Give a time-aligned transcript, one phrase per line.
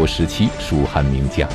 [0.00, 1.46] 国时期蜀汉名将，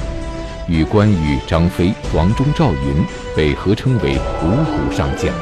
[0.67, 3.03] 与关羽、张飞、黄忠、赵云
[3.35, 5.33] 被合称为五虎上将。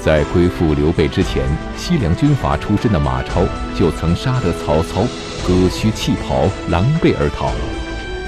[0.00, 1.44] 在归附刘备之前，
[1.76, 3.42] 西凉军阀出身的马超
[3.78, 5.02] 就曾杀得曹操
[5.46, 7.52] 割须弃袍，狼狈而逃，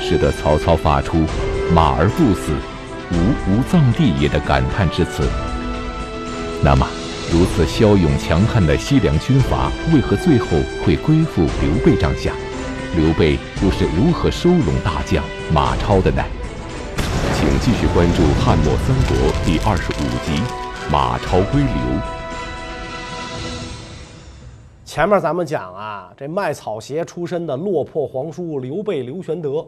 [0.07, 1.25] 使得曹操发出
[1.73, 2.53] “马儿不死，
[3.13, 3.17] 吾
[3.49, 5.27] 无葬地也”的感叹之词。
[6.63, 6.87] 那么，
[7.33, 10.49] 如此骁勇强悍的西凉军阀，为何最后
[10.85, 12.35] 会归附刘备帐下？
[12.97, 15.23] 刘备又是如何收拢大将
[15.53, 16.25] 马超的呢？
[17.35, 19.15] 请继续关注《汉末三国》
[19.45, 20.43] 第二十五集。
[20.91, 22.01] 马超归刘。
[24.87, 29.65] 前面咱们讲啊，这卖草鞋出身的落魄皇叔刘备刘玄德，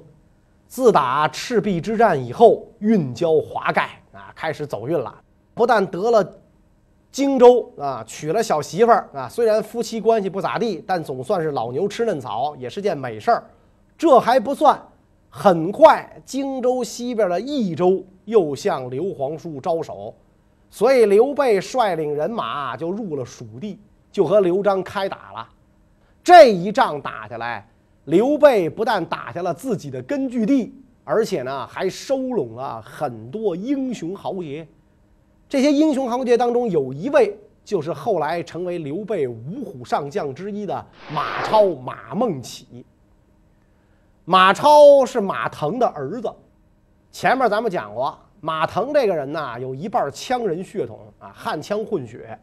[0.67, 5.15] 自打赤壁之战以后，运交华盖啊，开始走运了。
[5.53, 6.27] 不但得了
[7.11, 13.45] 荆州啊，娶了小媳妇儿啊，虽然夫妻关系不咋地，但总算是老牛吃嫩草，也是件美事儿。
[13.99, 14.81] 这还不算，
[15.29, 20.15] 很快荆州西边的益州又向刘皇叔招手。
[20.71, 23.77] 所以刘备率领人马就入了蜀地，
[24.13, 25.49] 就和刘璋开打了。
[26.23, 27.69] 这一仗打下来，
[28.05, 34.65] 刘备不但打下了自己的根据地，而且呢还收拢了很多英雄豪杰。
[35.51, 42.87] 这些英雄豪杰当中，有一位就是后来成为刘备五虎上将之一的马超马孟起。
[44.25, 46.33] 马超是马腾的儿子，
[47.11, 48.17] 前面咱们讲过。
[48.41, 52.39] 马腾这个人呢，有一半羌人血统啊，汉羌混血。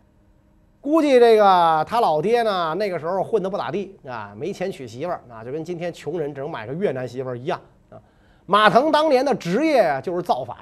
[0.82, 7.58] 估计这个他老爹呢，那个时候混得不咋地啊，没钱娶媳妇儿啊，就跟今天穷人只能买个越南媳妇儿一样
[7.90, 7.96] 啊。
[8.46, 10.58] 马腾当年的职业就是造反，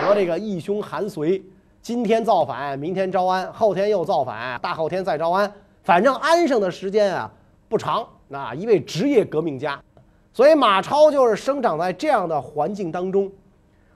[0.00, 1.40] 和这个义兄韩遂，
[1.88, 5.50] 今天造反，明天招安，后天又造反，大后天再招安，
[5.82, 7.32] 反正安生的时间啊
[7.66, 8.54] 不长啊。
[8.54, 9.80] 一位职业革命家，
[10.34, 13.32] 所以马超就是生长在这样的环境当中。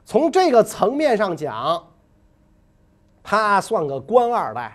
[0.07, 1.87] 从这个层面上讲，
[3.23, 4.75] 他算个官二代，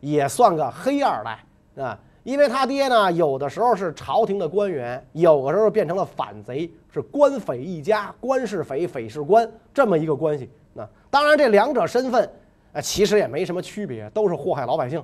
[0.00, 1.98] 也算个黑二代啊。
[2.22, 10.50] 因为他爹呢，有的时候是朝廷的官员，有的时候变成了反贼，是官匪一家，官是匪，匪是官，这么一个关系。
[10.74, 12.30] 那当然，这两者身份，
[12.72, 15.02] 呃，其实也没什么区别，都是祸害老百姓。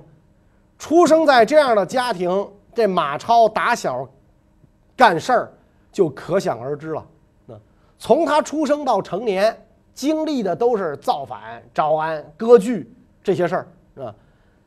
[0.77, 4.07] 出生在这样的家庭，这马超打小
[4.95, 5.53] 干事儿
[5.91, 7.05] 就可想而知了。
[7.45, 7.55] 那
[7.97, 9.57] 从他出生到成年。
[9.93, 12.93] 经历的都是造反、招安、割据
[13.23, 13.67] 这些事儿，
[14.03, 14.13] 啊，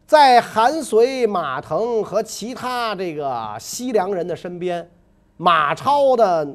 [0.06, 4.90] 在韩遂、马腾和其他这个西凉人的身边，
[5.36, 6.48] 马超的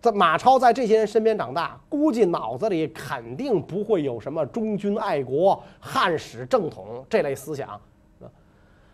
[0.00, 7.80] 在马超在这些人身边长大，估计脑子里肯定不会有什么忠君爱国、汉室正统这类思想。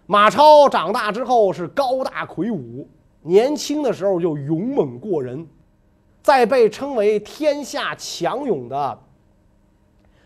[0.06, 2.88] 马超长大之后是高大魁梧，
[3.22, 5.46] 年轻的时候就勇猛过人。
[6.22, 8.98] 在被称为天下强勇的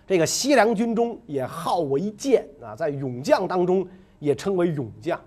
[0.07, 3.85] 这个西凉军中，也好为剑啊，在勇将当中
[4.21, 5.21] 也称为勇将。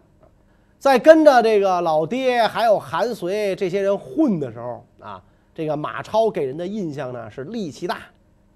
[0.80, 5.22] 在跟着这个老爹还有韩遂这些人混的时候啊，
[5.54, 7.98] 这个马超给人的印象呢是力气大，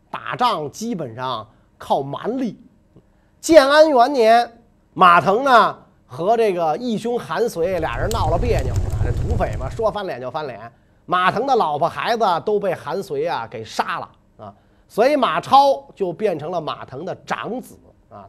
[0.09, 1.47] 打仗基本上
[1.77, 2.59] 靠蛮力。
[3.39, 4.63] 建安元年，
[4.93, 8.73] 马腾呢和这个义兄韩遂俩人闹了别扭，
[9.03, 10.71] 这土匪嘛，说翻脸就翻脸。
[11.05, 14.53] 马腾的老婆孩子都被韩遂啊给杀了啊，
[14.87, 17.77] 所以马超就变成了马腾的长子
[18.09, 18.25] 啊。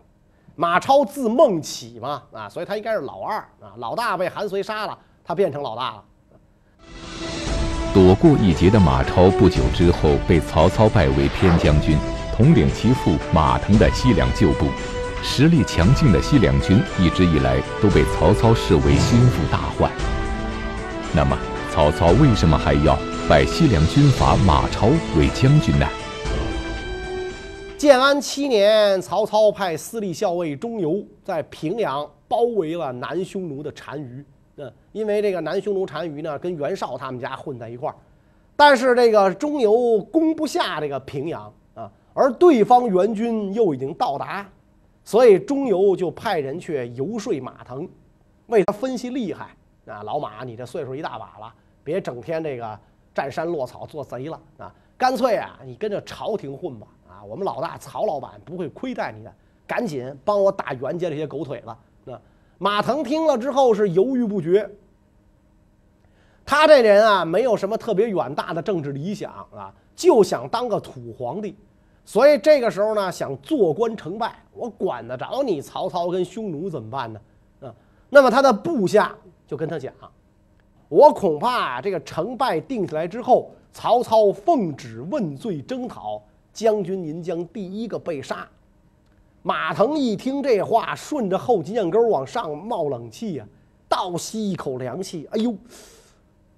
[0.56, 3.72] 马超字孟起嘛啊，所以他应该是老二啊。
[3.76, 6.05] 老大被韩遂杀了，他变成老大了。
[7.96, 11.96] 躲过一劫的马超，不久之后被曹操拜为偏将军，
[12.37, 14.66] 统领其父马腾的西凉旧部。
[15.22, 19.90] 实力强劲的西凉军一直以来都被曹操视为心腹大患。
[21.14, 21.38] 那么？
[21.72, 25.88] 曹操为什么还要拜西凉军阀马超为将军呢？
[27.78, 34.22] 建安七年，曹操派司隶校尉钟繇在平阳包围了南匈奴的单于。
[34.56, 37.97] 嗯，因为这个南匈奴单于呢，跟袁绍他们家混在一块儿，
[38.56, 44.49] 但是这个中游攻不下这个平阳啊，而对方援军又已经到达，
[45.05, 47.88] 所以中游就派人去游说马腾，
[48.47, 49.55] 为他分析厉害
[49.87, 51.53] 啊，老马，你这岁数一大把了。
[51.85, 52.79] 别整天这个
[53.14, 54.75] 占山落草做贼了啊！
[54.99, 57.23] 干脆啊，你跟着朝廷混吧啊！
[57.23, 59.32] 我们老大曹老板不会亏待你的，
[59.69, 61.73] 赶紧帮我打袁家这些狗腿子。
[62.58, 64.70] 马腾听了之后是犹豫不决。
[66.44, 71.56] 他这人啊，没有什么特别远大的政治理想啊，就想当个土皇帝。
[72.05, 77.20] 所以这个时候呢，想坐观成败，我管得着你曹操跟匈奴怎么办呢？
[77.62, 77.75] 啊，
[78.08, 79.12] 那么他的部下
[79.44, 79.93] 就跟他讲
[80.88, 86.23] ：“我恐怕这个成败定下来之后，曹操奉旨问罪征讨，
[86.53, 88.49] 将军您将第一个被杀。”
[89.46, 93.46] 马腾一听这话，顺着后脊梁沟往上冒冷气呀，
[93.88, 95.25] 倒吸一口凉气。
[95.31, 95.54] 哎呦，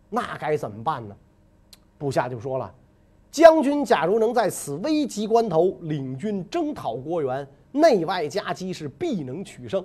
[0.08, 1.14] 那该怎么办呢？
[1.98, 2.74] 部下就说了
[3.30, 9.84] ：“将军假如能在此危急关头领军征讨郭元，内外夹击，是必能取胜。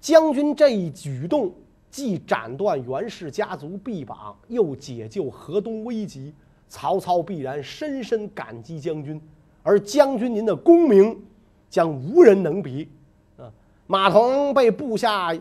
[0.00, 1.52] 将军这一举动，
[1.90, 6.32] 既斩断袁氏家族臂膀，又解救河东危急，
[6.68, 9.20] 曹操必然深深感激将军。
[9.64, 11.20] 而将军您的功名。”
[11.68, 12.90] 将无人能比，
[13.36, 13.50] 啊！
[13.86, 15.34] 马腾被部下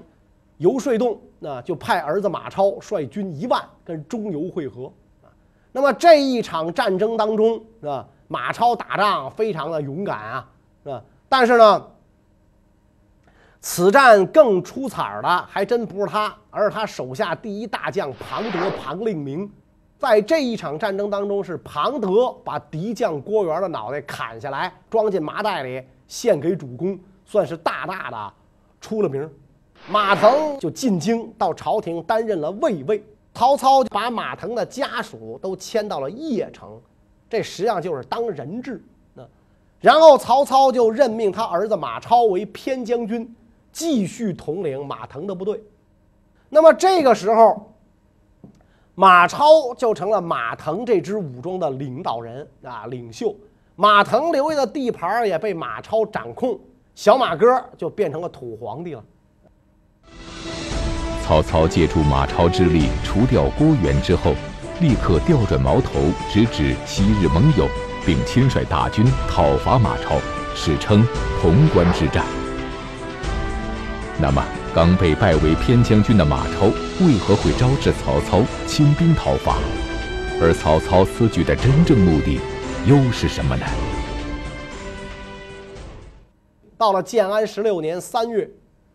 [0.57, 4.91] 游说动，那就派儿子马超率军一万跟中游会合，
[5.24, 5.29] 啊！
[5.71, 8.07] 那么这一场战争当中，是吧？
[8.27, 10.50] 马超打仗非常的勇敢啊，
[10.83, 11.01] 是吧？
[11.29, 11.88] 但是呢，
[13.62, 19.50] 此战更出彩的还真不是他，而是他手下第一大将庞德、庞令明。
[19.97, 25.83] 在这一场战争当中，是庞德把敌将郭元的脑袋砍下来，装进麻袋里。
[26.07, 28.33] 献给主公，算是大大的
[28.80, 29.30] 出了名。
[29.89, 36.81] 马腾就进京到朝廷担任了卫尉，曹操把马腾的家属都迁到了邺城，
[37.30, 38.83] 这实际上就是当人质。
[39.13, 39.24] 那
[39.80, 43.33] 然后曹操就任命他儿子马超为偏将军，
[43.71, 45.62] 继续统领马腾的部队。
[46.50, 47.71] 那么这个时候，
[48.95, 53.36] 马超就成了马腾这支武装的领导人啊，领袖。
[53.79, 56.59] 马腾留下的地盘也被马超掌控，
[56.95, 59.03] 小马哥就变成了土皇帝了。
[61.24, 64.33] 曹操借助马超之力除掉郭援之后，
[64.81, 67.68] 立刻调转矛头直指昔日盟友，
[68.03, 70.15] 并亲率大军讨伐马超，
[70.56, 71.06] 史称
[71.39, 72.25] 潼关之战。
[74.19, 76.65] 那么，刚被拜为偏将军的马超
[77.06, 79.57] 为何会招致曹操亲兵讨伐？
[80.41, 82.39] 而曹操此举的真正目的？
[82.88, 83.66] 又是什么呢？
[86.78, 88.50] 到了建安十六年三月，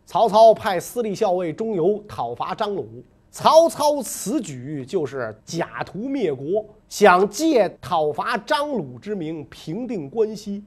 [0.06, 3.04] 曹操派司隶校尉钟繇讨伐张鲁。
[3.30, 10.64] 曹操此举就是假图灭国，想借讨伐张鲁之名平定关西。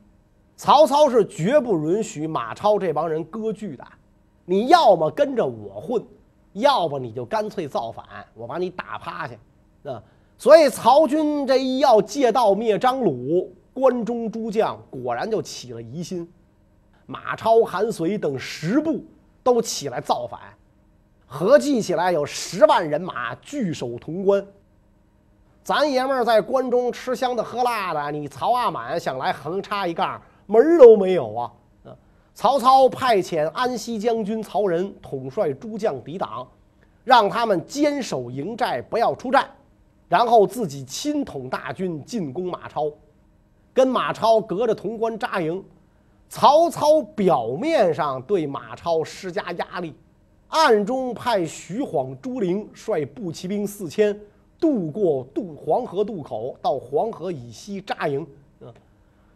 [0.55, 3.83] 曹操是绝不允许马超这帮人割据的。
[4.45, 6.05] 你要么跟着我混，
[6.53, 8.05] 要不你就干脆造反，
[8.35, 9.33] 我把你打趴下。
[9.91, 10.03] 啊！
[10.37, 16.29] 所以曹军这一要借道灭张鲁，关中诸将果然就起了疑心。
[17.05, 19.03] 马超、韩遂等十部
[19.43, 20.39] 都起来造反，
[21.25, 24.45] 合计起来有十万人马据守潼关。
[25.63, 31.51] 咱爷们儿在关中吃香的喝辣的，你曹阿满想来横插一杠，门儿都没有啊！
[32.33, 36.45] 曹操派遣安西将军曹仁统帅诸将抵挡，
[37.03, 39.49] 让他们坚守营寨，不要出战。
[40.07, 42.91] 然后自己亲统大军进攻马超，
[43.73, 45.63] 跟马超隔着潼关扎营。
[46.27, 49.93] 曹操表面上对马超施加压力，
[50.47, 54.19] 暗中派徐晃、朱灵率步骑兵四千
[54.59, 58.25] 渡过渡黄河渡口，到黄河以西扎营。
[58.59, 58.73] 啊，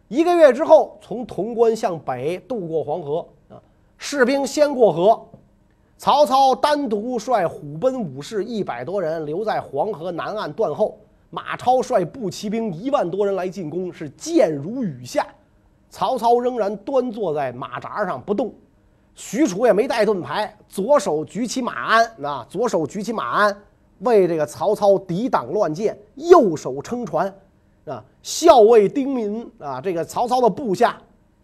[0.08, 3.26] 一个月之后，从潼关向北渡过黄河。
[3.48, 3.62] 啊，
[3.96, 5.26] 士兵先过河。
[6.00, 15.26] 曹操单独率虎贲武士一百多人留在黄河南岸断后，马超率步骑兵一万多人来进攻，是箭如雨下。
[15.90, 18.50] 曹操仍然端坐在马扎上不动，
[19.14, 23.54] 许褚也没带盾牌，左手举起马鞍，啊，左手举起马鞍
[23.98, 27.30] 为这个曹操抵挡乱箭，右手撑船，
[27.84, 30.96] 啊，校尉丁民啊，这个曹操的部下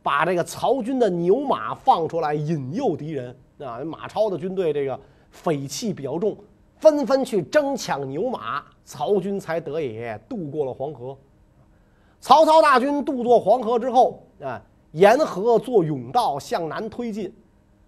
[0.03, 3.37] 把这个曹军的牛马放出来引诱敌人。
[3.59, 4.99] 啊，马超的军队这个
[5.31, 6.37] 匪气比较重，
[6.79, 11.17] 纷纷去争抢牛马，曹军才得以渡过了黄河。
[12.21, 14.61] 曹操大军渡过黄河之后，啊，
[14.93, 17.33] 沿河做甬道向南推进，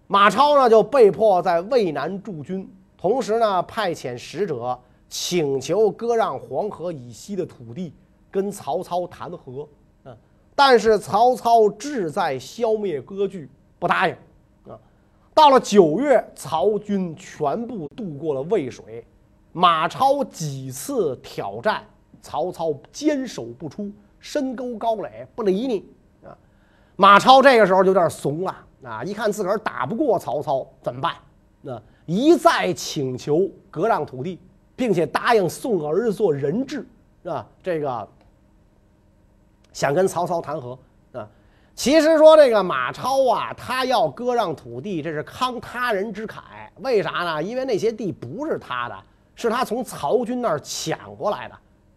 [0.07, 7.93] 马超呢就被迫在渭南驻军，同时呢派遣使者请求割让黄河以西的土地，
[8.31, 9.67] 跟曹操谈和。
[10.05, 10.17] 嗯，
[10.55, 14.15] 但是曹操志在消灭割据，不答应。
[15.39, 19.07] 到了九月，曹军全部渡过了渭水，
[19.53, 21.81] 马超几次挑战，
[22.21, 25.85] 曹操坚守不出，深沟高垒不理你
[26.25, 26.35] 啊。
[26.97, 28.53] 马超这个时候有点怂了
[28.83, 31.15] 啊，一看自个儿打不过曹操，怎么办？
[31.61, 34.41] 那一再请求割让土地，
[34.75, 36.85] 并且答应送儿子做人质，
[37.23, 37.47] 是吧？
[37.63, 38.05] 这个
[39.71, 40.77] 想跟曹操谈和。
[41.79, 46.33] 其实说这个马超啊，他要割让土地，这是慷他人之慨，
[46.81, 47.41] 为啥呢？
[47.41, 48.95] 因为那些地不是他的，
[49.33, 51.49] 是他从曹军那儿抢过来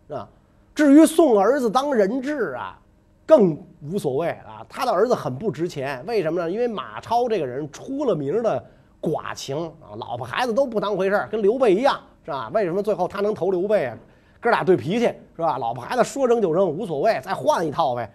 [0.07, 0.29] 的，啊。
[0.73, 2.79] 至于送儿子当人质啊，
[3.27, 4.65] 更无所谓啊。
[4.69, 6.49] 他的儿子很不值钱，为什么呢？
[6.49, 8.65] 因为马超这个人出了名的
[9.01, 12.49] 寡情啊，老婆孩子都不当回事跟刘备一样，是吧？
[12.55, 13.99] 为什么最后他能投刘备啊？
[14.41, 15.59] 哥俩对脾气是吧？
[15.59, 18.09] 老婆孩子说扔就扔，无所谓，再换一套呗。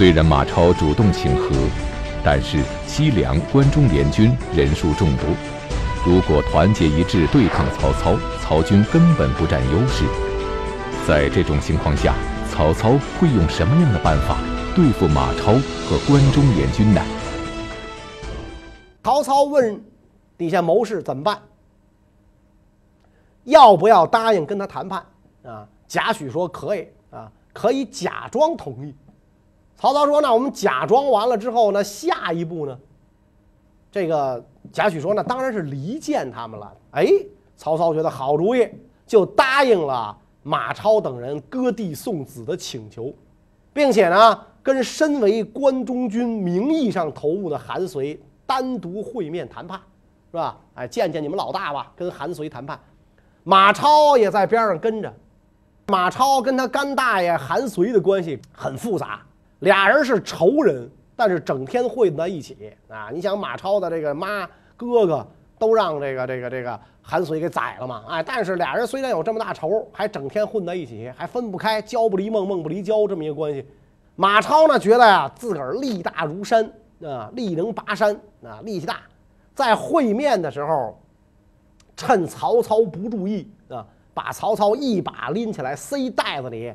[0.00, 1.54] 虽然马超主动请和，
[2.24, 5.26] 但是西凉关中联军人数众多，
[6.06, 10.06] 如果团结一致对抗曹操，曹军根本不占优势。
[11.06, 12.14] 在这种情况下，
[12.50, 14.38] 曹操会用什么样的办法
[14.74, 15.52] 对付马超
[15.86, 17.02] 和关中联军呢？
[19.04, 19.84] 曹操问
[20.38, 21.38] 底下谋士怎么办？
[23.44, 25.04] 要不要答应跟他谈判？
[25.44, 28.94] 啊，贾诩说可以啊，可以假装同意。
[29.80, 32.78] 曹操说：“那我们假装完了之后，呢下一步呢？”
[33.90, 37.08] 这个贾诩说：“那当然是离间他们了。”哎，
[37.56, 38.68] 曹操觉得好主意，
[39.06, 43.10] 就答应了马超等人割地送子的请求，
[43.72, 49.80] 并且呢，跟身为关中军名义上头目的韩遂单独会面谈判，
[50.30, 50.58] 是吧？
[50.74, 52.78] 哎，见见你们老大吧，跟韩遂谈判。
[53.44, 55.10] 马超也在边上跟着。
[55.86, 59.20] 马超跟他干大爷韩遂的关系很复杂。
[59.60, 63.10] 俩人是仇人，但是整天混在一起啊！
[63.12, 65.26] 你想马超的这个妈、哥哥
[65.58, 68.02] 都让这个、这个、这个韩遂给宰了嘛？
[68.08, 73.66] 哎，但是俩人虽然有这么大仇，还整天混在一起，还分不开，交不离梦，梦不离交这么一个关系。
[74.16, 76.64] 马超呢，觉得呀，自个儿力大如山
[77.04, 79.02] 啊，力能拔山啊，力气大，
[79.54, 80.98] 在会面的时候，
[81.96, 86.72] 趁曹操不注意啊，把曹操一把拎起来塞袋子里。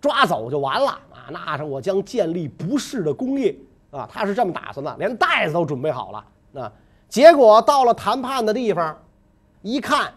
[0.00, 0.98] 抓走就完了！
[1.30, 3.56] 那是我将建立不世的功业
[3.90, 4.08] 啊！
[4.10, 6.24] 他是这么打算的，连袋子都准备好了。
[6.52, 6.70] 那
[7.08, 8.96] 结果到了谈判的地方，
[9.62, 10.12] 一看，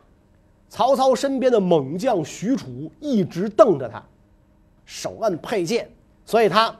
[0.70, 4.04] 曹操身边的猛将许褚一直瞪着他，
[4.86, 5.90] 手摁佩剑，
[6.26, 6.76] 所以他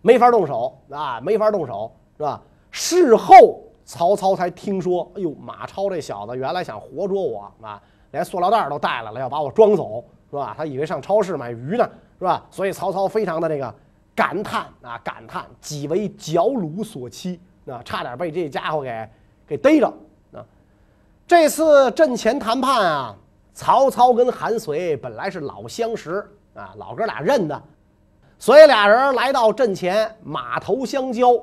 [0.00, 2.42] 没法动手啊，没法动手，是吧？
[2.70, 10.52] 事后曹操才听说，哎呦，马超这小子原来想活捉我啊，连塑料袋都带来了，要把我装走，是吧？
[10.56, 11.88] 他以为上超市买鱼呢。
[12.18, 12.40] 是吧？
[12.52, 13.74] 所以曹操非常的这个
[14.14, 19.08] 感叹啊，感叹己为绞虏所欺啊，差点被这家伙给
[19.44, 19.92] 给逮着
[20.32, 20.38] 啊。
[21.26, 23.16] 这次阵前谈判啊，
[23.52, 26.24] 曹操跟韩遂本来是老相识
[26.54, 27.60] 啊，老哥俩认的，
[28.38, 31.36] 所以俩人来到阵前，马头相交，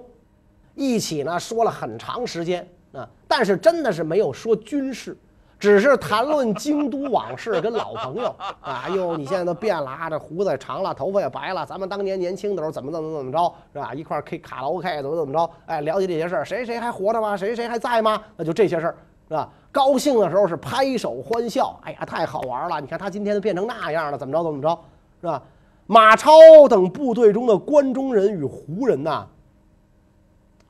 [0.75, 5.17] 一起呢说了很长时间啊，但是真的是没有说军事。
[5.60, 13.94] 只是谈论京都往事，跟老朋友啊， 哎呦，你现在都变了啊，这胡子也长了，头发也白了，咱们当年年轻的时候怎么怎么怎么着，是吧？
[13.94, 17.36] 一块 K 卡拉 OK 怎么怎么着，哎，了解这些事儿，谁谁还活着吗？
[17.36, 18.22] 谁谁还在吗？
[18.38, 18.96] 那就这些事儿，
[19.28, 19.50] 是吧？
[19.70, 22.80] 高兴的时候是拍手欢笑，哎呀，太好玩了！
[22.80, 24.80] 你看他今天都变成那样了，怎么着怎么着，
[25.20, 25.42] 是吧？
[25.88, 26.32] 马超
[26.70, 29.28] 等部队中的关中人与胡人呐，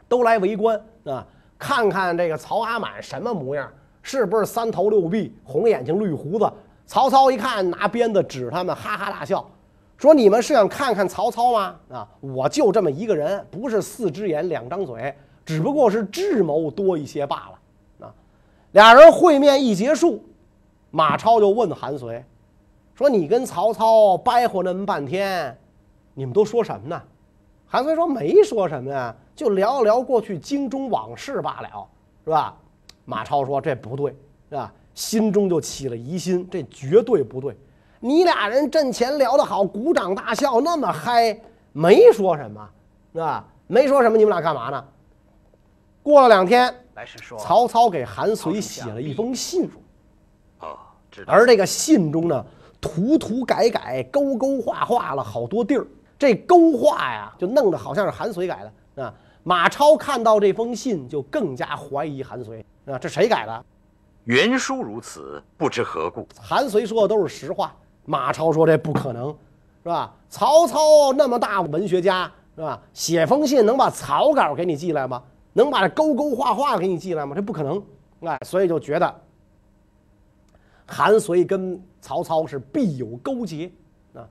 [0.08, 1.24] 都来围观啊，
[1.60, 3.69] 看看这个曹阿满什么模样。
[4.11, 6.51] 是不是三头六臂、红眼睛、绿胡子？
[6.87, 9.47] 曹操一看，拿鞭子指他们，哈哈大笑，
[9.97, 11.75] 说：“你们是想看看曹操吗？
[11.91, 15.13] 啊，我就这么一个人，不是四只眼两张嘴，
[15.45, 17.59] 只不过是智谋多一些罢了。”
[18.07, 18.13] 啊，
[18.71, 20.23] 俩人会面一结束，
[20.89, 22.25] 马超就问韩遂
[22.95, 25.55] ：“说你跟曹操掰活那么半天，
[26.15, 26.99] 你们都说什么呢？”
[27.69, 31.87] 韩遂说：“没说什么呀，就聊聊过去京中往事罢了，
[32.23, 32.57] 是吧？”
[33.09, 34.11] 马超说：“这不对，
[34.51, 34.71] 是吧？
[34.93, 37.57] 心中就起了疑心，这绝对不对。
[37.99, 41.35] 你俩人阵前聊得好，鼓掌大笑，那么嗨，
[41.73, 42.69] 没说什么，
[43.11, 43.43] 是吧？
[43.65, 44.85] 没说什么，你们俩干嘛呢？
[46.03, 46.71] 过了两天，
[47.39, 49.67] 曹操给韩遂写了一封信，
[50.59, 50.77] 啊
[51.25, 52.45] 而这个信中呢，
[52.79, 55.87] 涂涂改改，勾勾画画了好多地儿。
[56.19, 58.61] 这勾画呀，就弄得好像是韩遂改
[58.95, 59.13] 的啊。
[59.50, 63.65] 马超看到这封信，就更加怀疑韩遂。”啊，这谁改的？
[64.25, 66.27] 原书如此，不知何故。
[66.39, 67.75] 韩遂说的都是实话。
[68.06, 69.29] 马超说这不可能，
[69.82, 70.13] 是吧？
[70.29, 72.79] 曹操那么大文学家，是吧？
[72.94, 75.24] 写封信能把草稿给你寄来吗？
[75.53, 77.36] 能把这勾勾画画给你寄来吗？
[77.36, 77.82] 这不可能。
[78.20, 79.22] 哎，所以就觉得
[80.86, 83.72] 韩遂跟曹操是必有勾结
[84.13, 84.22] 啊。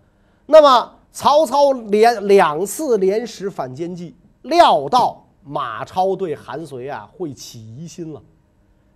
[0.47, 4.15] 那么曹操连两次连使反间计，
[4.49, 8.23] 料到马超对韩遂啊会起疑心了。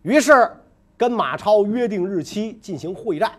[0.03, 0.51] 于是，
[0.97, 3.31] 跟马超约定日期进行会战。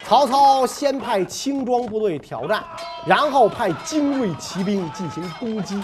[0.00, 2.62] 曹操先派轻装部队挑战，
[3.06, 5.82] 然后派精锐骑兵进行攻击。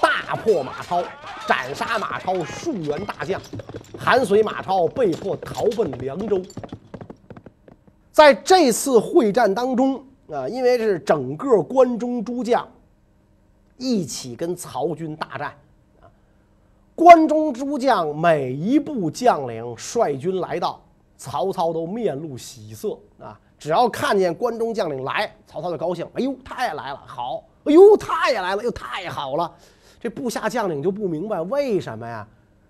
[0.00, 1.02] 大破马超，
[1.46, 3.40] 斩杀马超数员大将，
[3.98, 6.40] 韩遂、马超被迫逃奔凉州。
[8.10, 12.66] 在这次会战当中啊，因为是整个关中诸将
[13.80, 15.48] 一起跟曹军大战
[16.00, 16.06] 啊，
[16.94, 20.80] 关中诸将每一部将领率军来到，
[21.16, 23.40] 曹操都面露喜色啊。
[23.58, 26.06] 只要看见关中将领来，曹操就高兴。
[26.14, 27.44] 哎呦，他也来了，好！
[27.64, 29.52] 哎呦，他也来了，又太好了。
[29.98, 32.26] 这部下将领就不明白为什么呀，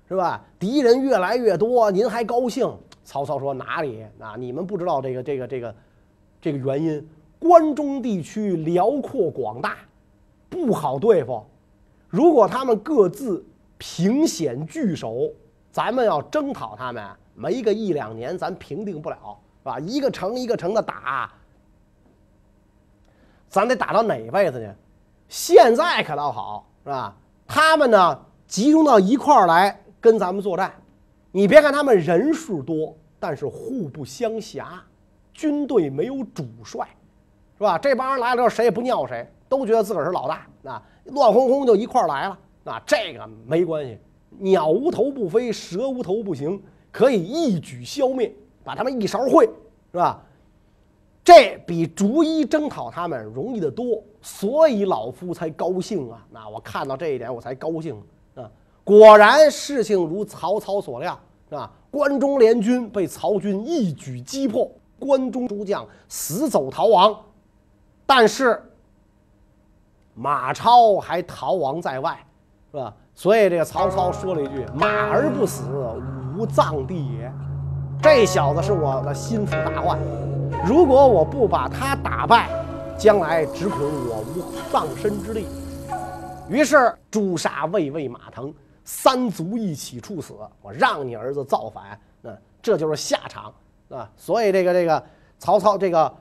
[0.09, 0.43] 是吧？
[0.59, 2.69] 敌人越来越多，您还高兴？
[3.05, 4.35] 曹操说：“哪里啊？
[4.37, 5.75] 你们不知道这个这个这个
[6.41, 7.09] 这个原因。
[7.39, 9.79] 关中地区辽阔广大，
[10.51, 11.43] 不好对付。
[12.09, 13.43] 如果他们各自
[13.79, 15.31] 凭险据守，
[15.73, 17.03] 咱们要征讨他们，
[17.35, 19.17] 没个一两年，咱平定不了。”
[19.63, 19.79] 是吧？
[19.79, 21.31] 一个城一个城的打，
[23.47, 24.73] 咱得打到哪辈子去？
[25.29, 27.15] 现在可倒好，是吧？
[27.47, 30.73] 他们呢集中到一块儿来跟咱们作战。
[31.31, 34.83] 你别看他们人数多，但是互不相辖，
[35.35, 36.89] 军队没有主帅，
[37.59, 37.77] 是吧？
[37.77, 42.39] 这帮人来了之后，谁也不尿谁，都觉得自个儿是老大，啊，乱哄哄就一块儿来了。
[42.65, 43.99] 啊，这个没关系，
[44.39, 48.33] 鸟无头不飞，蛇无头不行，可以一举消灭。
[48.63, 49.49] 把他们一勺烩，
[49.91, 50.23] 是吧？
[51.25, 56.25] 这比逐一征讨他们容易得多，所以老夫才高兴啊！
[56.31, 57.97] 那我看到这一点，我才高兴
[58.35, 58.49] 啊！
[58.85, 61.73] 果然事情如曹操所料，是吧？
[61.91, 67.19] 关中联军被曹军一举击破，关中诸将死走逃亡，
[68.05, 68.63] 但是
[70.21, 72.23] 马超还逃亡在外，
[72.71, 72.93] 是吧？
[73.15, 75.65] 所以这个曹操说了一句：“马而不死，
[76.37, 77.33] 吾葬地也。”
[78.03, 79.99] 这小子是我的心腹大患，
[80.67, 82.51] 如果我不把他打败，
[82.99, 85.47] 将来只恐我无葬身之地。
[86.51, 88.53] 于是诛杀魏魏马腾
[88.85, 90.35] 三族一起处死。
[90.61, 92.31] 我让你儿子造反，那
[92.61, 93.51] 这就是下场
[93.89, 94.07] 啊！
[94.19, 95.03] 所以这个这个
[95.39, 96.13] 曹操这个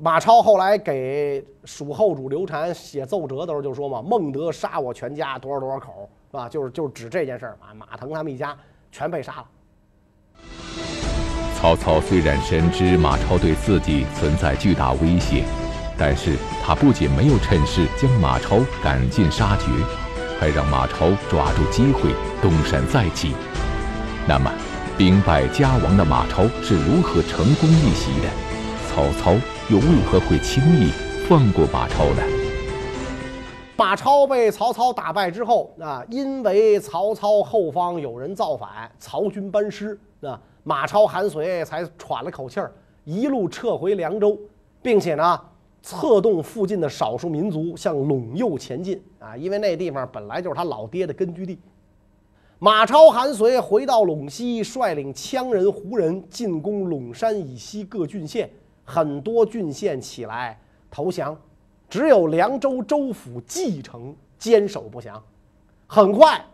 [0.00, 6.48] 马超后来给蜀后主刘禅写奏折的时候就说嘛：“孟德杀我全家多少多少口，是吧？
[6.48, 8.56] 就是就是指这件事儿啊，马腾他们一家
[8.90, 9.44] 全被杀了。”
[11.54, 15.44] 曹操虽然深知马超对自己存在巨大威胁，
[15.96, 19.66] 但是他不仅没有趁势将马超赶尽杀绝，
[20.40, 22.10] 还让马超抓住机会
[22.42, 23.32] 东山再起。
[24.26, 24.50] 那么，
[24.98, 28.28] 兵败家亡的马超是如何成功逆袭的？
[28.88, 29.34] 曹操
[29.70, 30.90] 又为何会轻易
[31.26, 32.22] 放过马超呢？
[33.78, 40.38] 马超被曹操打败之后啊，因为曹操后方有人造反，曹军班师啊。
[40.64, 42.70] 马超、韩遂才喘了口气儿，
[43.04, 44.38] 一路撤回凉州，
[44.82, 45.40] 并且呢，
[45.82, 51.58] 策动附近的少数民族向陇右前进啊，因为那地方本来就是他老爹的根据地。
[52.58, 58.50] 马超、韩遂回到陇西，率领羌人、胡人进攻陇山以西各郡县，
[58.84, 61.36] 很多郡县起来投降，
[61.88, 65.22] 只有凉州州府蓟城坚守不降。
[65.86, 66.44] 很快。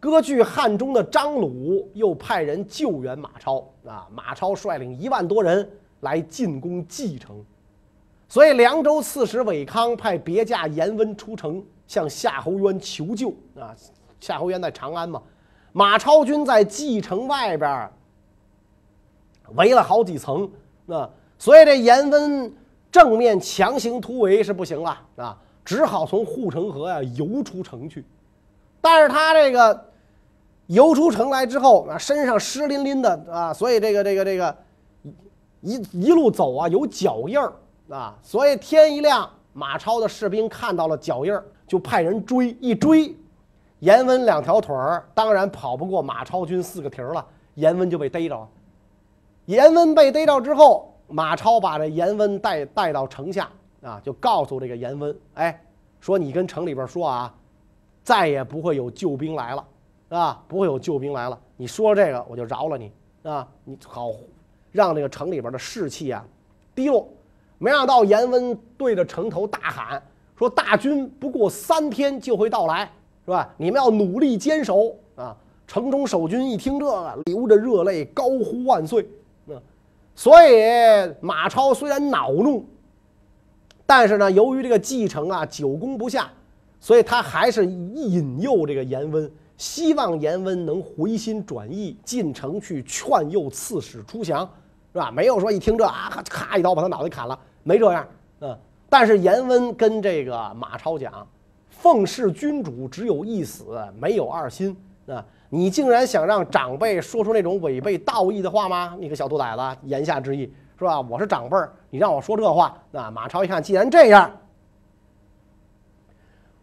[0.00, 5.66] 割据汉中的张鲁又派人救援马超啊，马超率领一万多人
[6.00, 7.42] 来进攻蓟城，
[8.28, 13.74] 所以凉州刺史韦康派别驾严温出城向夏侯渊求救啊。
[14.20, 15.22] 夏侯渊在长安嘛，
[15.72, 17.90] 马超军在蓟城外边
[19.54, 20.46] 围了好几层
[20.86, 21.08] 啊，
[21.44, 22.50] 所以这严温
[22.90, 28.02] 正面强行突围是不行了啊，只好从护城河呀游出城去，
[28.80, 29.90] 但是他这个。
[30.68, 34.56] 游出城来之后啊，身上湿淋淋的啊，所以这个这个这个
[35.60, 37.52] 一一路走啊，有脚印儿
[37.90, 43.14] 啊，所以天一亮，马超的士兵看到了脚印儿，就派人追，一追，
[43.80, 47.22] 严温两条腿儿当然跑不过马超军四个蹄儿了，
[47.56, 48.48] 严温就被逮着。
[49.44, 53.48] 严温被逮着之后，马超把这严温带带到城下
[53.82, 55.64] 啊，就告诉这个严温，哎，
[56.00, 57.32] 说你跟城里边说啊，
[58.02, 59.64] 再也不会有救兵来了。
[60.08, 61.38] 啊，不会有救兵来了。
[61.56, 62.90] 你说这个，我就饶了你
[63.22, 63.46] 啊！
[63.64, 64.10] 你好，
[64.72, 66.24] 让这个城里边的士气啊
[66.74, 67.08] 低落。
[67.58, 70.02] 没想到严温对着城头大喊
[70.36, 72.90] 说：“大军不过三天就会到来，
[73.24, 73.48] 是吧？
[73.56, 79.08] 你们要努力坚守啊！”城中守军一听这个，流着热泪，高呼万岁。
[80.14, 80.62] 所以
[81.20, 82.64] 马超虽然恼怒，
[83.84, 86.30] 但是呢，由于这个继承啊久攻不下，
[86.78, 89.30] 所以他还是引诱这个严温。
[89.56, 94.40] 希望严温能回心转意，进城去劝诱刺史出降，
[94.92, 95.12] 是吧？
[95.12, 98.06] 没有说一听这啊，咔咔一刀把他脑袋砍了，没这样。
[98.40, 101.24] 嗯，但是严温跟这个马超讲，
[101.70, 103.64] 奉侍君主只有一死，
[103.96, 105.24] 没有二心啊！
[105.54, 108.96] 你竟然想让长辈说出那种违背道义的话吗？
[108.98, 109.78] 你个小兔崽子！
[109.84, 111.00] 言下之意是吧？
[111.00, 114.28] 我是长辈儿，你让我说这话，那马超一看，既然这样，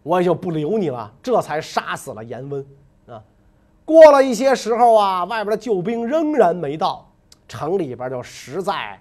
[0.03, 2.65] 我也就不留你了，这才杀死了严温
[3.07, 3.23] 啊。
[3.85, 7.09] 过了一些时候啊，外边的救兵仍然没到，
[7.47, 8.99] 城里边就实在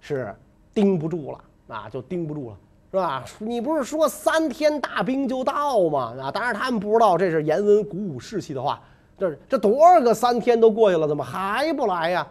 [0.00, 0.34] 是
[0.72, 2.56] 盯不住了啊，就盯不住了。
[2.90, 3.22] 是吧？
[3.38, 6.14] 你不是说三天大兵就到吗？
[6.22, 8.80] 啊，当然他们不知道这是严文鼓舞士气的话。
[9.18, 12.26] 这这多少个三天都过去了，怎么还不来呀？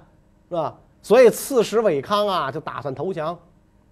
[0.50, 0.78] 是吧？
[1.02, 3.38] 所以刺史韦康啊就打算投降，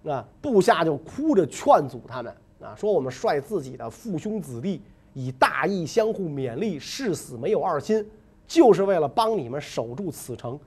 [0.04, 8.04] 啊，部下就哭着劝阻他们啊，说我们率自己的父兄子弟以大义相互勉励，誓死没有二心，
[8.46, 10.58] 就是为了帮你们守住此城。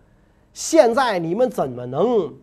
[0.53, 2.33] 现在你们怎么能？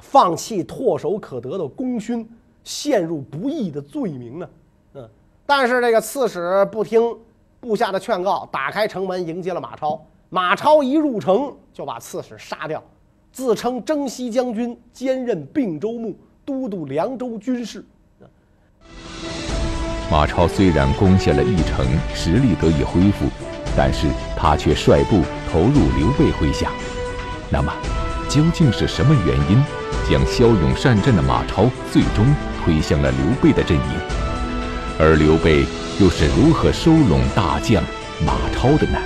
[0.00, 2.28] 放弃唾手可得的功勋，
[2.64, 4.48] 陷入不义的罪名呢？
[4.94, 5.08] 嗯，
[5.46, 7.16] 但是这个刺史不听
[7.64, 9.98] 部下的劝告，打开城门迎接了马超。
[10.28, 12.82] 马超一入城就把刺史杀掉，
[13.32, 17.82] 自称征西将军，兼任并州牧，都督凉州军事。
[20.10, 23.24] 马超虽然攻陷了义城，实力得以恢复，
[23.74, 26.70] 但是他却率部投入刘备麾下。
[27.50, 27.72] 那么，
[28.28, 29.64] 究竟是什么原因？
[30.06, 32.26] 将骁勇善战的马超最终
[32.62, 34.33] 推向了刘备的阵营，
[34.96, 35.66] 而刘备
[36.00, 37.82] 又是如何收拢大将
[38.24, 38.98] 马超的呢？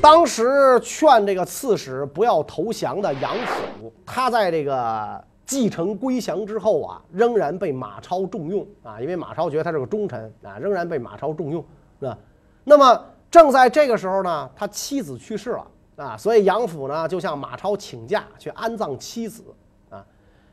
[0.00, 11.64] 当时劝这个刺史不要投降的杨府，他在这个继承归降之后啊，仍然被马超重用啊，因为马超觉得他是个忠臣啊，仍然被马超重用，
[11.98, 12.16] 是吧？
[12.62, 15.66] 那么正在这个时候呢，他妻子去世了。
[15.96, 19.42] 啊，所以杨府呢就向马超请假去安葬妻子。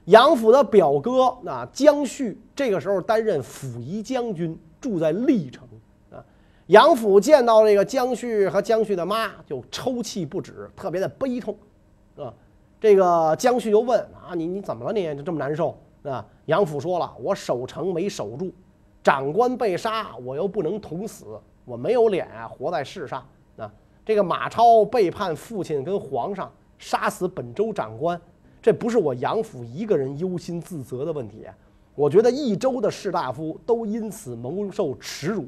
[0.08, 5.67] 杨府的表哥啊江旭这个时候担任辅仪将军，住在历城。
[6.10, 6.24] 啊，
[6.67, 11.54] 杨府见到这个江旭和江旭的妈，就抽泣不止，特别的悲痛。
[12.15, 12.34] 啊，
[12.80, 14.93] 这个江旭就问啊，你你怎么了？
[14.93, 15.78] 你就这么难受？
[16.04, 18.50] 啊，杨府说了，我守城没守住，
[19.04, 21.26] 长官被杀，我又不能同死，
[21.65, 23.70] 我没有脸啊活在世上啊。
[24.06, 28.20] 这个马超背叛父亲跟皇上，杀死本州长官，
[28.62, 31.46] 这不是我杨府一个人忧心自责的问题。
[31.96, 35.48] 我觉得益州的士大夫都因此蒙受耻辱。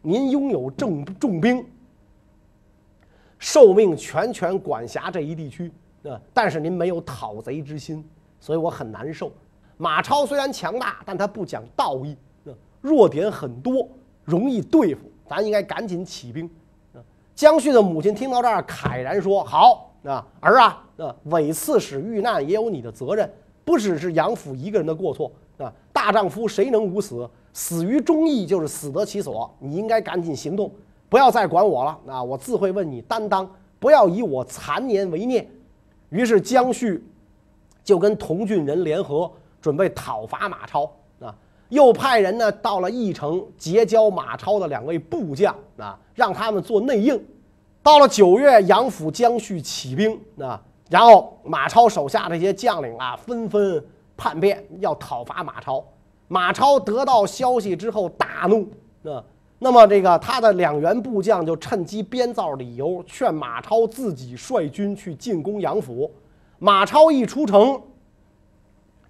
[0.00, 1.64] 您拥有重重兵，
[3.38, 5.70] 受命全权管辖这一地区，
[6.04, 8.04] 啊，但是您没有讨贼之心，
[8.40, 9.30] 所以我很难受。
[9.76, 12.16] 马超虽然强大，但他不讲道义，
[12.80, 13.88] 弱点很多，
[14.24, 15.02] 容易对付。
[15.28, 16.50] 咱应该赶紧起兵。
[17.34, 23.30] 江旭的母亲听到这儿，慨然说：“好啊，儿啊，啊，韦刺史遇难也有你的责任，
[23.64, 25.72] 不只是杨府一个人的过错啊。
[25.92, 27.28] 大丈夫谁能无死？
[27.52, 29.48] 死于忠义就是死得其所。
[29.60, 30.72] 你应该赶紧行动，
[31.08, 32.22] 不要再管我了啊！
[32.22, 35.46] 我自会问你担当，不要以我残年为念。”
[36.10, 37.02] 于是江旭
[37.84, 41.34] 就跟同郡人联合，准备讨伐马超啊。
[41.68, 47.22] 又派人呢到了义城结交马超的两位部将啊，让他们做内应。
[47.82, 53.84] 到了九月，杨府江旭起兵啊，然后马超手下这些将领啊纷纷
[54.16, 55.84] 叛变，要讨伐马超。
[56.28, 58.70] 马超得到消息之后大怒
[59.10, 59.22] 啊，
[59.58, 66.10] 那么这个他的两员部将就趁机编造理由，劝马超自己率军去进攻杨府。
[66.58, 67.82] 马超一出城，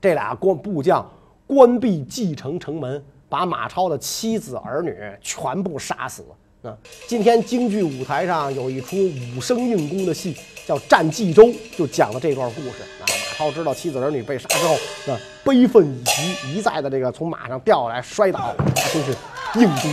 [0.00, 1.06] 这俩官部将。
[1.44, 6.24] 关闭继承城门，把马超的妻子儿女全部杀死。
[6.62, 8.96] 啊，今天京剧舞台上有一出
[9.37, 11.42] 武生硬功的戏，叫《战冀州》，
[11.77, 12.83] 就讲了这段故事。
[13.01, 14.75] 啊，马超知道妻子儿女被杀之后，
[15.12, 18.55] 啊，悲愤已极，一再的这个从马上掉下来摔倒，
[18.92, 19.11] 真是
[19.59, 19.92] 硬功。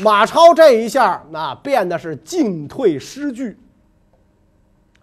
[0.00, 3.56] 马超这一下，那变得是进退失据，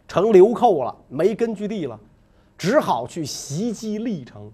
[0.07, 1.99] 成流寇了，没根据地了。
[2.55, 4.51] 只好去袭击历城，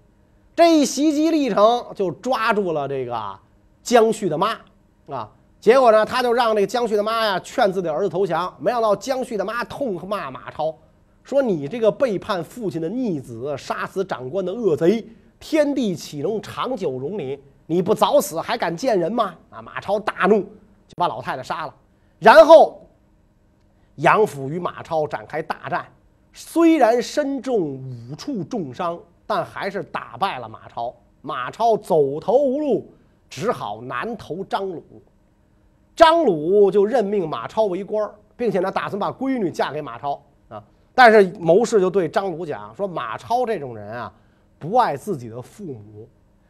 [0.56, 3.39] 这一袭击历程就抓住了这个
[3.84, 4.58] 江旭的妈
[5.08, 5.30] 啊。
[5.60, 8.56] 结果呢，他就让这个江旭的妈呀劝自己儿子投降。
[8.60, 10.74] 没想到江旭的妈痛骂马超，
[11.24, 15.04] 说：“你这个背叛父亲的逆子，杀死长官的恶贼，
[15.39, 17.39] 天地岂能长久容你？
[17.65, 19.60] 你不早死，还敢见人吗？”啊！
[19.60, 21.74] 马超大怒，就把老太太杀了。
[22.20, 22.88] 然后
[23.96, 25.86] 杨府与马超展开大战。
[26.32, 30.94] 虽然身中五处重伤，但还是打败了马超。
[31.22, 32.94] 马超走投无路，
[33.30, 34.84] 只好南投张鲁。
[35.96, 38.08] 张鲁就任命马超为官，
[38.38, 40.64] 并且呢，打算把闺女嫁给马超啊。
[40.94, 44.14] 但是谋士就对张鲁讲说：“马超这种人啊，
[44.60, 46.08] 不爱自己的父母，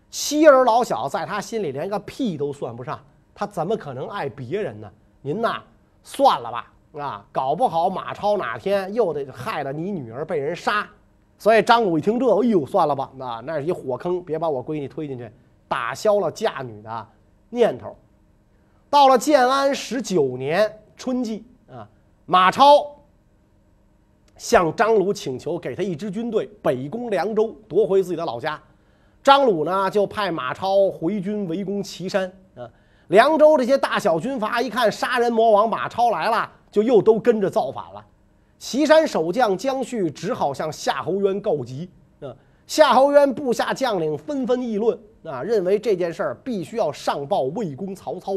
[0.09, 2.99] 妻儿老小在他心里连个屁都算不上，
[3.33, 4.91] 他怎么可能爱别人呢？
[5.21, 5.61] 您呐，
[6.03, 10.87] 算了吧，啊，搞不好马超哪天又得害得你女儿被人杀。
[11.37, 15.29] 所以张鲁一听这，哎呦，算了吧，那那是一火坑，别把我闺女推进去，
[15.67, 17.07] 打消了嫁女的
[17.49, 17.95] 念头。
[18.89, 21.87] 到了建安十九年春季啊，
[22.25, 22.95] 马超
[24.37, 28.61] 向张鲁请求给他一支军队，北攻凉州，夺回自己的老家。
[29.21, 32.69] 张鲁呢，就派马超回军围攻岐山啊。
[33.07, 38.05] 凉州这些大小军阀一看杀人魔王马超来了，就又都跟着造反了。
[38.67, 41.87] 岐山守将姜旭只好向夏侯渊告急
[42.19, 42.35] 啊！
[42.65, 48.33] 夏侯渊部下将领纷纷议论啊，认为这件事儿必须要上报魏公曹操，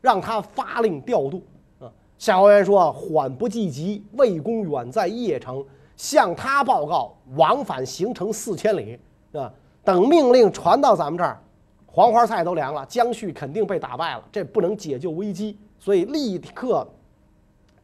[0.00, 1.42] 让他发令调度
[1.80, 1.90] 啊。
[2.16, 5.66] 夏侯渊说：“缓不济急，魏公远在邺城，
[5.96, 8.96] 向他报告，往返行程四千里
[9.32, 9.52] 啊。
[9.82, 11.42] 等命令传到咱们这儿，
[11.86, 16.86] 黄花菜都凉了，姜旭肯定被打败了，这不能解救危机，所以立刻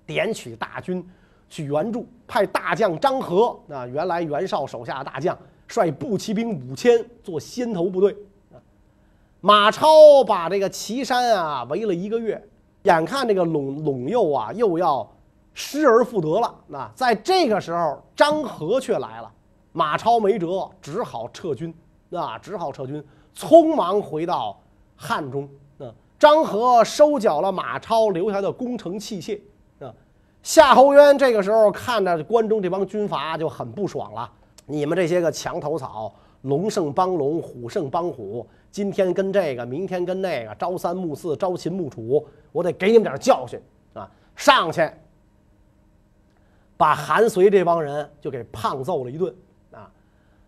[0.07, 1.05] 点取大军。”
[1.49, 8.17] 去援助，派大将张合，啊，原来袁绍手下的大将，率步骑兵五千做先头部队。
[9.41, 12.43] 马超把这个岐山啊围了一个月，
[12.83, 15.09] 眼看这个陇陇右啊又要
[15.55, 16.55] 失而复得了。
[16.67, 19.31] 那在这个时候，张合却来了，
[19.73, 21.75] 马超没辙，只好撤军。
[22.11, 23.05] 啊，只好撤军，
[23.37, 24.59] 匆忙回到
[24.97, 25.47] 汉中。
[25.79, 29.39] 啊，张合收缴了马超留下的攻城器械。
[30.49, 34.33] 夏侯渊这个时候看着关中这帮军阀就很不爽了。
[34.65, 43.61] 你们这些个墙头草，龙胜帮龙，虎胜帮虎，今天跟这个，明天跟那个，朝三暮四，朝秦暮楚，我得给你们点教训
[43.93, 44.11] 啊！
[44.37, 44.91] 上去
[46.79, 49.35] 把韩遂这帮人就给胖揍了一顿
[49.71, 49.91] 啊！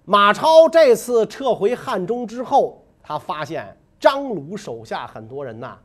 [0.06, 5.76] 马超这次撤回汉中之后，他发现张鲁手下很多人呐，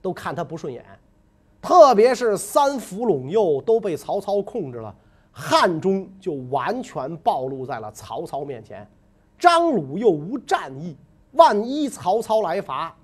[0.00, 0.82] 都看他不顺眼。
[1.68, 4.94] 特别是三府陇右都被曹操控制了，
[5.30, 8.88] 汉中就完全暴露在了曹操面前。
[9.38, 10.96] 张鲁又无战意，
[11.32, 12.96] 万一曹操来伐，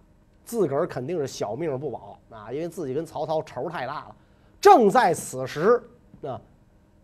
[0.47, 2.51] 自个儿肯定是小命不保啊！
[2.51, 4.17] 因为自己跟曹操仇太大了。
[4.63, 5.83] 正在此时，
[6.23, 6.41] 啊，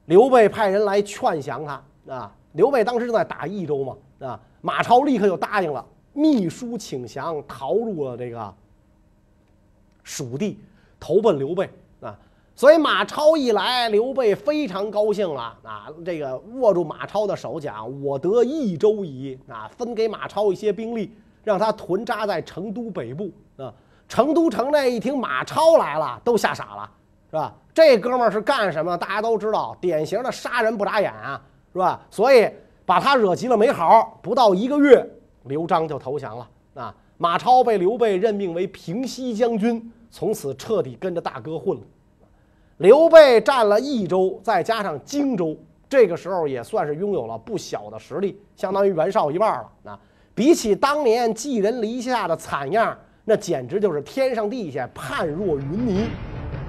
[0.07, 2.35] 刘备派人来劝降他啊。
[2.53, 3.97] 刘备当时正在打益州嘛
[4.27, 8.55] 啊，马超立刻就答应了，秘书请降，逃入了这个
[10.03, 10.59] 蜀地。
[11.01, 11.69] 投奔刘备
[12.01, 12.15] 啊，
[12.55, 15.89] 所以马超一来，刘备非常高兴了啊。
[16.05, 21.11] 这个握住马超的手讲：“我得益州矣。”啊，分给马超一些兵力，
[21.43, 23.73] 让他屯扎在成都北部啊。
[24.07, 26.91] 成都城内一听马超来了，都吓傻了，
[27.31, 27.55] 是吧？
[27.73, 28.97] 这哥们儿是干什么？
[28.99, 31.41] 大家都知道，典型的杀人不眨眼啊，
[31.73, 32.01] 是吧？
[32.11, 32.47] 所以
[32.85, 35.09] 把他惹急了没好，不到一个月，
[35.45, 36.95] 刘璋就投降了啊。
[37.17, 39.93] 马超被刘备任命为平西将军。
[40.11, 41.83] 从此彻底跟着大哥混了。
[42.79, 45.57] 刘备占了益州，再加上荆州，
[45.89, 49.93] 这个时候也算是拥有了不小的实力，相当于袁绍一半了。
[49.93, 49.99] 啊，
[50.35, 56.09] 比起当年寄人篱下的惨样，那简直就是天上地下判若云泥。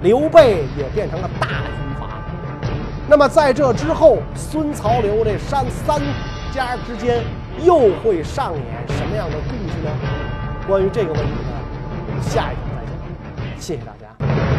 [0.02, 2.22] 刘备也变成了大军阀。
[3.08, 6.02] 那么在这之后，孙曹刘这三三
[6.54, 7.24] 家之间
[7.64, 9.92] 又会上演什么样的故事呢？
[10.68, 11.52] 关于这个问题呢，
[12.08, 12.71] 我们下一。
[13.62, 14.51] 谢谢大家。